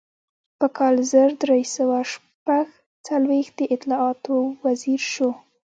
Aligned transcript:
په 0.59 0.67
کال 0.77 0.95
زر 1.11 1.29
درې 1.43 1.61
سوه 1.75 1.97
شپږ 2.11 2.67
څلویښت 3.05 3.53
د 3.57 3.61
اطلاعاتو 3.75 4.33
وزیر 4.65 5.01
شو. 5.13 5.29